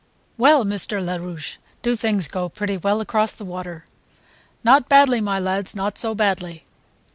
[0.35, 0.99] "Well, Mr.
[0.99, 3.85] Larouche, do things go pretty well across the water?"
[4.63, 6.63] "Not badly, my lads, not so badly."